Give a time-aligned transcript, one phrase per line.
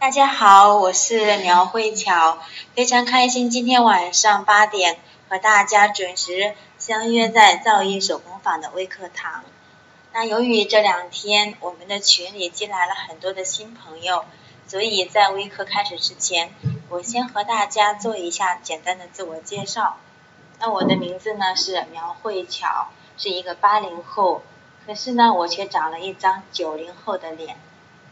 [0.00, 2.38] 大家好，我是苗慧巧，
[2.76, 4.96] 非常开心今天晚上八点
[5.28, 9.42] 和大家准时相约在造诣手工坊的微课堂。
[10.12, 14.24] 那由于这两天我们的群里进来了很多的新朋友，
[14.68, 16.54] 所以在微课开始之前，
[16.90, 19.96] 我先和大家做一下简单的自我介绍。
[20.60, 22.86] 那我的名字呢是苗慧巧，
[23.16, 24.42] 是一个八零后，
[24.86, 27.56] 可是呢我却长了一张九零后的脸。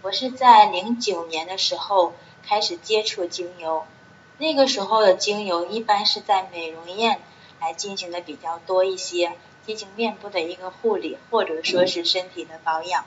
[0.07, 2.13] 我是在零九年的时候
[2.47, 3.85] 开始接触精油，
[4.39, 7.21] 那个时候的精油一般是在美容院
[7.61, 9.33] 来进行的比较多一些，
[9.67, 13.05] 进行面部的一个护理或者说是身体的保养。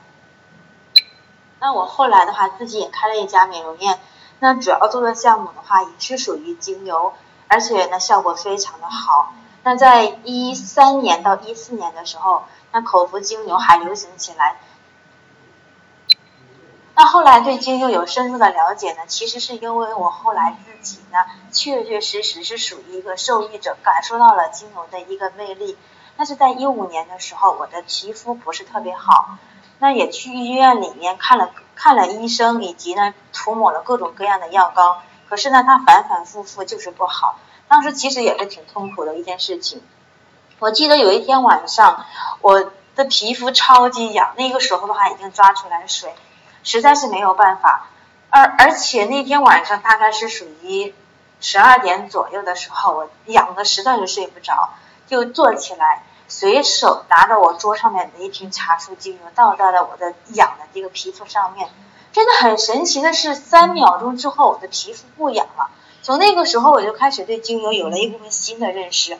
[1.58, 3.98] 那我后来的话自己也开了一家美容院，
[4.38, 7.14] 那主要做的项目的话也是属于精油，
[7.48, 9.32] 而且呢效果非常的好。
[9.62, 12.42] 那在一三年到一四年的时候，
[12.72, 14.60] 那口服精油还流行起来。
[17.00, 21.16] 那后来对精油有深入的了解呢，其实是因为我后来自己呢，
[21.50, 25.78] 确确实实是属于一个受益者，感受到了精油的一个魅力。
[26.18, 29.38] 但是在一五年的时候，我的皮肤不是特别好，
[29.78, 37.38] 那也去医院里面看了看了医生，以及呢涂抹了各种各样的药膏，可是呢它反反复复就是不好。
[37.66, 39.82] 当时其实也是挺痛苦的一件事情。
[40.58, 42.04] 我记得有一天晚上，
[42.42, 46.12] 我的皮肤超级痒，那个时候的话已经抓出来水。
[46.62, 47.88] 实在是没有办法，
[48.30, 50.94] 而而且那天晚上大概是属于
[51.40, 54.70] 十二点左右的时候，我痒的实在是睡不着，
[55.06, 61.68] 就坐起来，随手拿着我桌上面的一瓶茶树精油倒在了我的痒的这个皮肤上面。
[62.12, 65.70] 真的很神奇的是，三秒钟之后我的皮肤不痒了。
[66.02, 69.18] 从那个时候我就开始对精油有了一部分新的认识。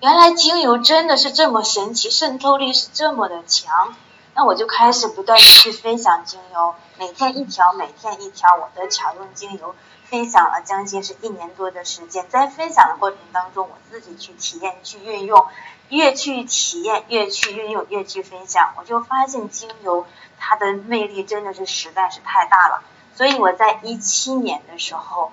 [0.00, 3.94] 原来精油真的是这么神奇，渗透力是这么的强。
[4.36, 12.28] 那我就开始不断的去分享精油，每天一条，每天一条，我的巧用精油分享了将近是一年多的时间。
[12.28, 15.46] 在分享的过程当中，我自己去体验、去运用，
[15.88, 20.06] 越去体验，越去运用，越去分享，我就发现精油
[20.38, 22.82] 它的魅力真的是实在是太大了。
[23.14, 25.32] 所以我在一七年的时候，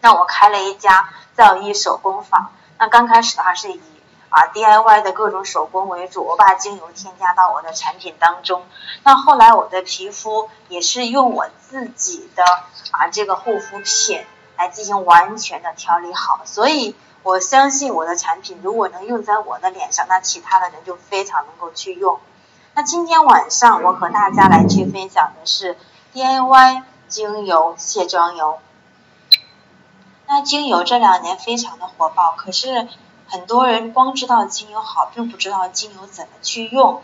[0.00, 2.50] 那我开了一家造诣手工坊。
[2.78, 3.80] 那刚开始的话是以
[4.34, 8.64] 啊，DIY 的各种手工为主，我把精油添加到我的产品当中。
[9.04, 12.42] 那后来我的皮肤也是用我自己的
[12.90, 22.18] 啊这个护肤品来进行完全的调理好，所以我相信我的产品如果能用在我的脸上，那其他的人就非常能够去用。
[22.74, 25.78] 那今天晚上我和大家来去分享的是
[26.12, 28.58] DIY 精油卸妆油。
[30.26, 32.88] 那精油这两年非常的火爆，可是。
[33.34, 37.02] 很多人光知道精油好，并不知道精油怎么去用。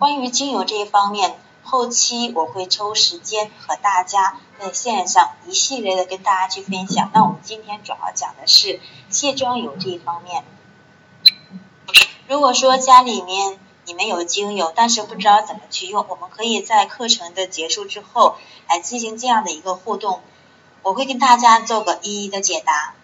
[0.00, 7.08] 关于精油这一方面，后期我会抽时间和大家在线上一系列的跟大家去分享。
[7.14, 10.42] 那我们今天主要讲的是卸妆油这一方面。
[12.26, 20.20] 如果说家里面你们有精油，但是不知道怎么去用，我们可以在课程的结束之后来进行这样的一个互动，
[20.82, 22.94] 我会跟大家做个一一的解答。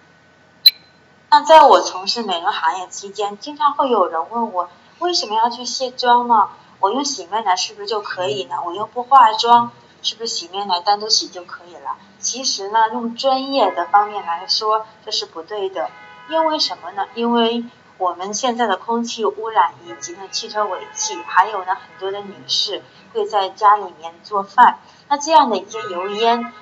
[1.33, 6.51] 那在我从事美容行业期间，经常会有人问我为什么要去卸妆呢？
[6.79, 8.57] 我用洗面奶是不是就可以呢？
[8.67, 9.71] 我又不化妆，
[10.03, 11.97] 是不是洗面奶单独洗就可以了？
[12.19, 15.89] 其实呢，用专业的方面来说，这是不对的。
[16.29, 17.07] 因为什么呢？
[17.15, 17.65] 因为
[17.97, 22.83] 我们现在的空气污染以及呢汽车尾气，还有呢很多的女士
[23.15, 26.53] 会在家里面做饭，那这样的一些油烟。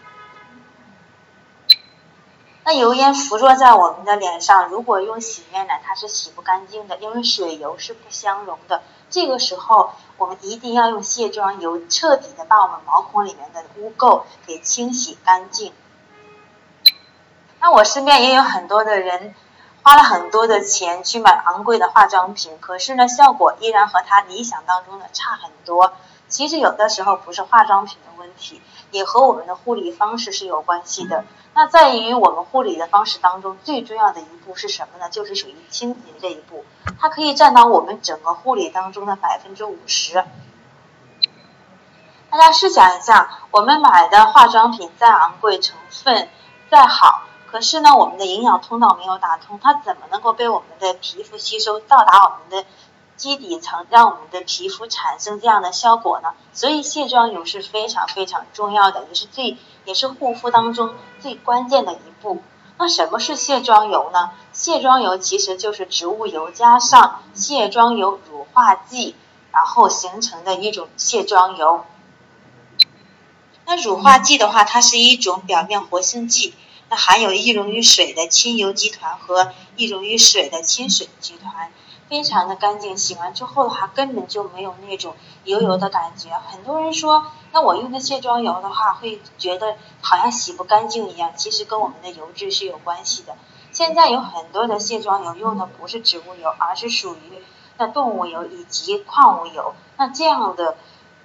[2.73, 8.83] 那油烟附着在我们的脸上，如果用洗面奶，它是洗不干净的，因为水油是不相容的。
[9.11, 15.73] 这个时候，我们一定要用卸妆油，彻底的把我们毛孔里面的污垢给清洗干净。
[17.59, 19.35] 那我身边也有很多的人，
[19.83, 25.93] 花了很多的钱去买昂贵的化妆品，可是呢，效果依然和他理想当中的差很多。
[26.31, 28.63] 其实有的时候不是化妆品的问题，
[28.93, 31.25] 也和我们的护理方式是有关系的。
[31.53, 35.11] 那在于我们护理的方式当中，最重要的一步是什么呢？
[35.11, 36.65] 就是属于清洁这一步，
[37.01, 40.25] 它可以占到我们整个护理当中的百分之五十。
[42.31, 46.29] 大家试想一下，我们买的化妆品再昂贵，成分
[46.71, 52.69] 再好，可是呢，我们的营养通道没有打通，它怎么能够被我们的皮肤吸收，到达我们的？
[53.21, 62.43] 基底层让我们的皮肤产生这样的效果呢，所以卸妆油是非常非常重要的，也是最也是护肤当中最关键的一步。
[62.79, 64.31] 那什么是卸妆油呢？
[64.55, 69.15] 卸妆油其实就是植物油加上卸妆油乳化剂，
[69.53, 71.85] 然后形成的一种卸妆油。
[73.67, 76.55] 那乳化剂的话，它是一种表面活性剂，
[76.89, 81.71] 那含有易溶于水的亲油集团和易溶于水的亲水集团，
[82.11, 85.15] 非常的干净，洗完之后的话根本就没有那种
[85.45, 86.31] 油油的感觉。
[86.51, 93.37] 很多人说，那我用的卸妆油的话，会觉得好像洗不干净一样，其实跟我们的油质是有关系的。
[93.73, 97.43] 现在有很多的卸妆油用的不是植物油，而是属于
[97.79, 100.77] 那动物油以及矿物油，那这样的。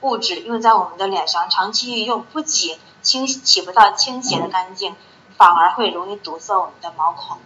[0.01, 4.95] 物质用在我们的脸上，长期用不仅清起不到清洁的干净，
[5.35, 7.37] 反而会容易堵塞我们的毛孔。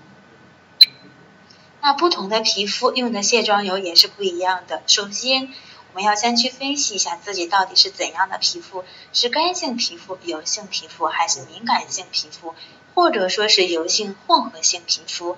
[1.81, 4.84] 那不同的皮肤用的卸妆油也是不一样的。
[4.86, 5.54] 首先，
[5.90, 8.84] 我们要先去分析一下自己到底是怎样的皮肤，
[9.14, 12.54] 是干性皮肤、油性皮肤，还是敏感性皮肤，
[12.94, 15.38] 或者说是油性混合性皮肤。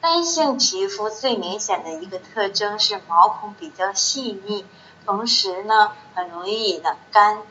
[0.00, 4.64] 干性皮肤最明显的一个特征是毛孔比较细腻。
[5.04, 7.42] 同时呢，很容易呢干，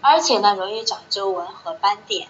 [0.00, 2.28] 而且呢容易长皱纹和斑点。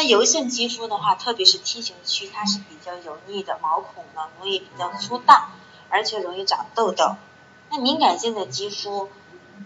[0.00, 5.50] 那油性肌肤的话，特别是 T 型区，它是比较油腻的，毛孔呢容易比较粗大，
[5.90, 7.16] 而且容易长痘痘。
[7.68, 9.10] 那敏感性的肌肤，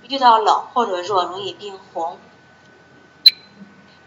[0.03, 2.19] 遇到冷或者热容易变红。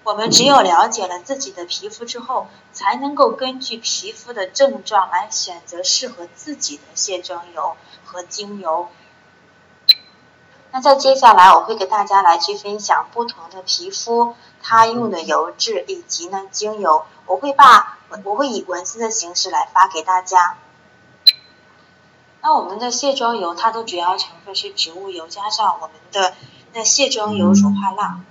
[0.03, 8.89] 我们只有了解了自己的皮肤之后，才能够根据皮肤的症状来选择适合自己的卸妆油和精油。
[10.71, 20.57] 那在接下来，我会给大家来去分享不同的皮肤它用的油质以及呢精油，我会把我会以文字的形式来发给大家。
[22.42, 26.36] 那我们的卸妆油它的主要成分是植物油加上我们的
[26.74, 28.21] 那卸妆油乳化蜡。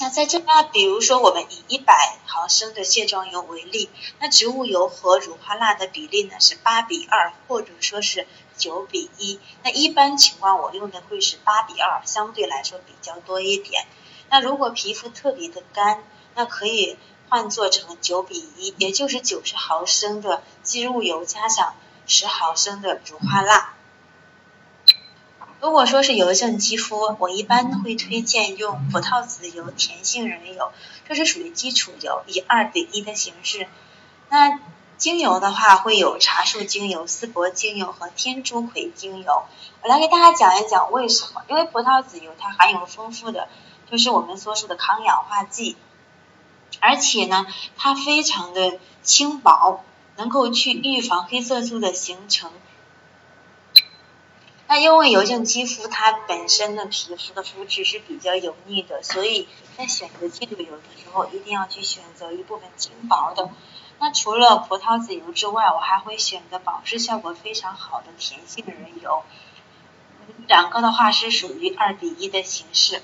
[0.00, 3.90] 那在这，那比如说我们以一百毫升的卸妆油为例，
[4.20, 9.40] 那植物油和乳化蜡的比例呢是八比二，或者说是九比一。
[9.64, 13.88] 那一般情况我用的会是八比二，相对来说比较多一点。
[14.30, 16.02] 那如果皮肤特别的干，
[16.34, 16.96] 那可以
[17.28, 21.74] 换做成九比一，也就是九十毫升的植物油加上
[22.06, 23.74] 十毫升的乳化蜡。
[25.60, 30.72] 如果说是油性肌肤，我一般会推荐用葡萄籽油、甜杏仁油，
[31.08, 33.66] 这是属于基础油，以二比一的形式。
[34.28, 34.60] 那
[34.98, 39.42] 精油的话，会有茶树精油、丝柏精油和天竺葵精油。
[39.82, 41.42] 我来给大家讲一讲为什么？
[41.48, 43.48] 因为葡萄籽油它含有丰富的，
[43.90, 45.76] 就是我们所说的抗氧化剂，
[46.80, 47.46] 而且呢，
[47.76, 49.84] 它非常的轻薄，
[50.16, 52.50] 能够去预防黑色素的形成。
[54.66, 59.48] 那因为油性肌肤它本身的皮肤的肤质是比较油腻的，所以
[59.78, 63.48] 在选择精油的时候一定要去选择一部分轻薄的。
[63.98, 69.24] 那除了葡萄籽油之外，我还会选择保湿效果非常好的甜杏仁油。
[70.46, 73.02] 两个的话是属于二比一的形式。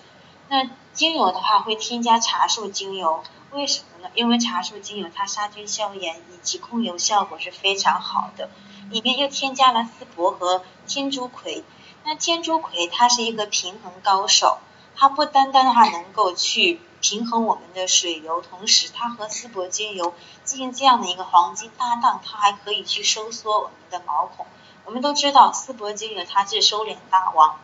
[0.48, 4.10] 那精油的话会添加茶树精油，为什么呢？
[4.14, 8.50] 因为茶树精油它杀菌消炎以及控油效果是非常好的。
[8.90, 11.64] 里面又添加了丝柏和天竺葵，
[12.04, 14.58] 那天竺葵它是一个平衡高手，
[14.94, 20.14] 它不单单的话能够去平衡我们的水油，同时它和丝柏精油
[20.44, 24.46] 进行这样的一个黄金搭档，它还可以去收缩我们的毛孔。
[24.84, 27.58] 我们都知道丝柏精油它是收敛大王，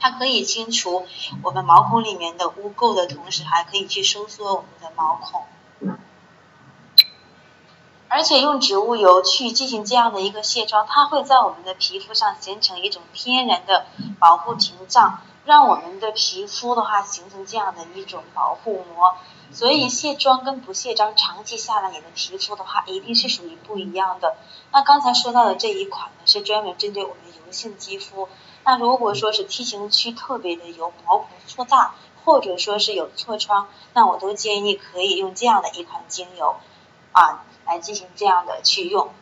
[0.00, 1.06] 它可以清除
[1.42, 5.44] 我们毛孔里面的污垢的同时，还可以去收缩我们的毛孔。
[8.08, 13.86] 而且用植物油去进行这样的一个卸妆，它会在我们的皮肤上形成一种天然的
[14.18, 19.14] 保护屏障，让我们的皮肤的话形成这样的一种保护膜。
[19.52, 24.36] 所以卸妆跟不卸妆，长期下来你的皮肤的话一定是属于不一样的。
[24.72, 28.28] 那刚才说到的这一款呢，是专门针对我们油性肌肤。
[28.64, 36.56] 那如果说是 T 型区特别的油，毛孔粗大，或者说是有痤疮，那我都建议可以用这样的一款精油
[37.12, 37.44] 啊。
[37.66, 39.14] 来进行这样的去用，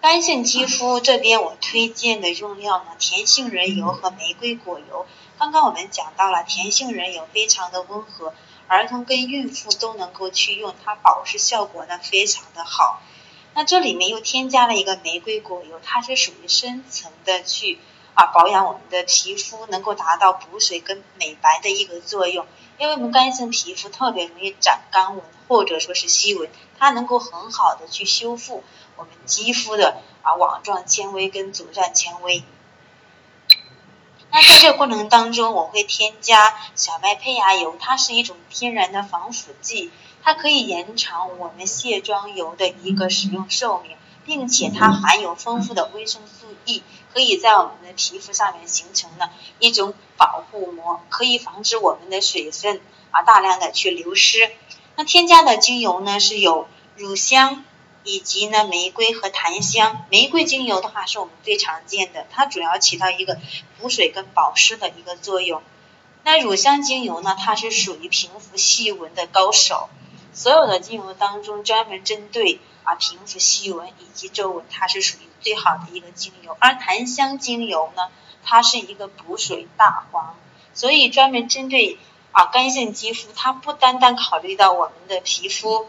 [0.00, 5.06] 干性肌肤这边我推荐的用料呢，甜杏仁油和玫瑰果油。
[5.38, 8.34] 刚刚我们讲到了甜杏仁油非常的温和，
[8.66, 13.00] 儿童跟孕妇都能够去用，它保湿效果呢非常的好。
[13.58, 17.80] 那这里面又添加了一个玫瑰果油，它是属于深层的去
[18.14, 22.46] 啊保养我们的皮肤，能够达到补水跟美白的一个作用。
[22.78, 25.24] 因为我们干性皮肤特别容易长干纹。
[25.48, 28.62] 或者说是细纹，它能够很好的去修复
[28.96, 32.42] 我们肌肤的啊网状纤维跟阻断纤维。
[34.30, 39.90] 那在这个过程当中，我会添加小麦胚芽油，它是一种天然的防腐剂，
[40.22, 43.96] 它可以延长我们卸妆油的一个使用寿命，
[44.26, 46.82] 并且它含有丰富的维生素 E
[47.12, 54.50] 可以在我们的皮肤上面形成呢一种保护膜，可以防止我们的水分啊大量的去流失。
[54.96, 57.64] 那添加的精油呢是有乳香
[58.04, 60.04] 以及呢玫瑰和檀香。
[60.10, 63.38] 玫瑰精油的话是我们最常见的，它主要起到一个
[63.78, 65.62] 补水跟保湿的一个作用。
[66.24, 69.88] 那乳香精油呢，它是属于平复细纹的高手。
[70.38, 76.56] 所有的精油当中，专门针对啊平复细纹以及皱纹，它是属于最好的一个精油。
[76.60, 78.08] 而檀香精油呢，
[78.44, 80.36] 它是一个补水大王，
[80.74, 81.98] 所以专门针对
[82.30, 85.88] 啊干性肌肤，它不单单考虑到我们的皮肤，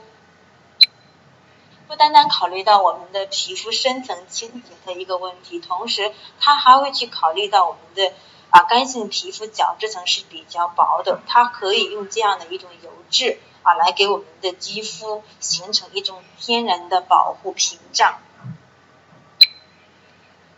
[1.88, 8.16] 不单单考虑到我们的皮肤深层清洁的一个问题，同时它还会去考虑到我们的
[8.50, 13.38] 啊干性皮肤角质层是比较薄的，它可以用这样的一种油质。
[13.64, 18.20] 啊，来给我们的肌肤形成一种天然的保护屏障。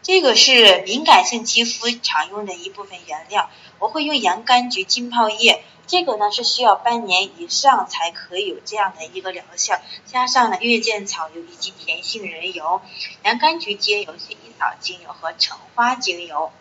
[0.04, 12.82] 这个是敏感性肌肤常用的一部分原料，我会用洋甘菊浸泡液，这个呢是需要半年以上才可以有这样的一个疗效，加上了月见草油以及甜杏仁油，
[13.24, 16.52] 洋甘菊精油、薰衣草精油和橙花精油。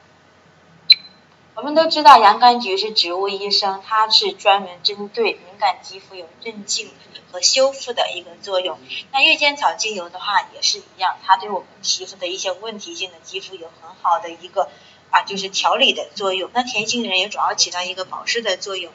[1.60, 6.88] 我们都知道洋甘菊是植物医生，它是专门针对敏感肌肤有镇静
[7.30, 8.78] 和修复的一个作用。
[9.12, 14.70] 那月见草精油的话也是一样，它对我们皮肤的一些问题性的肌肤有很好的一个
[15.10, 16.50] 啊，就是调理的作用。
[16.54, 18.90] 那甜杏仁也主要起到一个保湿的作用。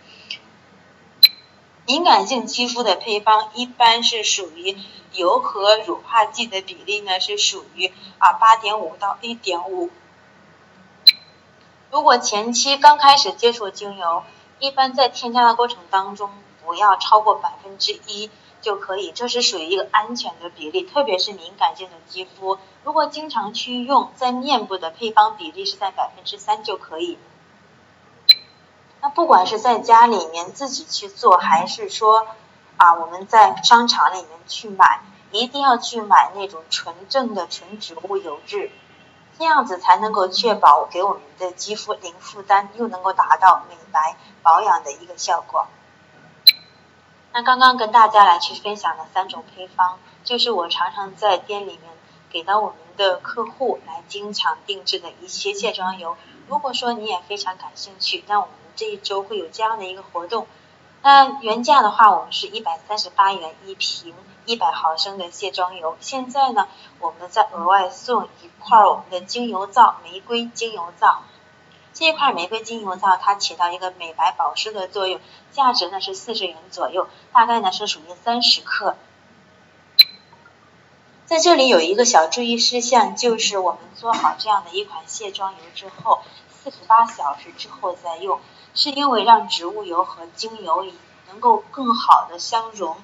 [1.86, 4.76] 敏感性肌肤的配方一般是属于
[5.14, 9.92] 油和乳化剂的比例呢，是属于啊八点五到一点五。
[11.96, 14.24] 如果前期刚开始接触精油，
[14.60, 16.30] 一般在添加的过程当中
[16.66, 22.58] 不要超过百分之一就可以，这是属于一个安全的比例，特别是敏感性的肌肤。
[22.84, 27.18] 如果经常去用，在面部的配方比例是在百分之三就可以。
[29.00, 32.28] 那不管是在家里面自己去做，还是说
[32.76, 35.00] 啊我们在商场里面去买，
[35.32, 38.70] 一定要去买那种纯正的纯植物油质。
[39.38, 45.68] 这样子才能够确保给我们的肌肤零负担，又能够达到美白保养的一个效果。
[47.34, 51.82] 那刚刚跟大家来去分享的三种配方，就是我常常在店里面
[52.30, 56.16] 给到我们的客户来经常定制的一些卸妆油。
[56.48, 60.48] 如果说你也非常感兴趣，那我们这一周会有这样的一个活动。
[61.02, 64.16] 那原价的话，我们是一百三十八元一瓶。
[64.46, 66.68] 一百毫升的卸妆油，现在呢，
[67.00, 71.24] 我们再额外送一块我们的精油皂，玫瑰精油皂。
[71.94, 75.20] 这一块玫瑰精油皂它起到一个美白保湿的作用，
[75.52, 78.96] 价值呢是四十元左右，大概呢是属于三十克。
[81.26, 86.22] 在这里有一个小注意事项，就是我们做好这样的一款卸妆油之后，
[86.52, 88.40] 四十八小时之后再用，
[88.76, 90.86] 是因为让植物油和精油
[91.28, 92.96] 能够更好的相融。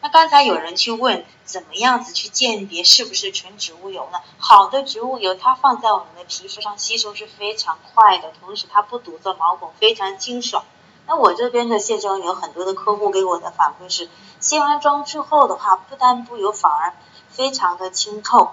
[0.00, 4.20] 那刚才有人去问，怎么样子去鉴别是不是纯植物油呢？
[4.38, 10.64] 好的植物油，它放在我们的皮肤上吸收是非常快的，同时它不堵塞毛孔，非常清爽。
[11.06, 14.08] 那我这边的卸妆油，很多的客户给我的反馈是，
[14.40, 16.94] 卸完妆之后的话，不但不油，反而
[17.28, 18.52] 非常的清透。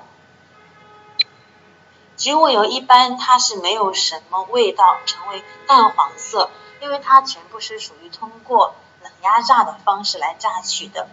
[2.18, 6.50] 植物油一般它是没有什么味道，成为淡黄色，
[6.82, 8.74] 因为它全部是属于通过
[9.04, 11.08] 冷压榨的方式来榨取的。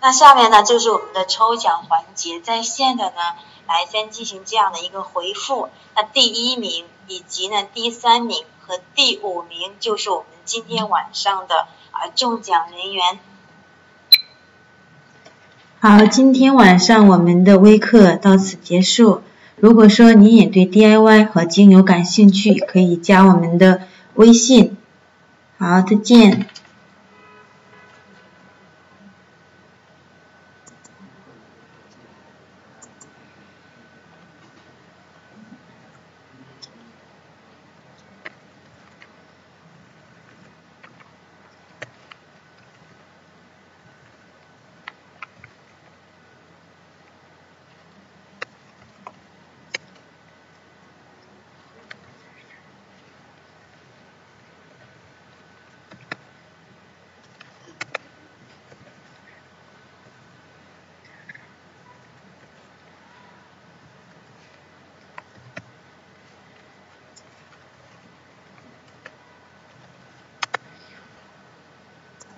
[0.00, 3.20] 那下面呢就是我们的抽奖环节，在线的呢
[3.66, 5.68] 来先进行这样的一个回复。
[5.96, 13.18] 那第一名以及呢第三名和第五名就是我们今天晚上的啊中奖人员。
[15.80, 19.22] 好，今天晚上我们的微课到此结束。
[19.56, 23.82] 如果说你也对 DIY 和精油感兴趣，可以加我们的
[24.14, 24.76] 微信。
[25.58, 26.48] 好，再见。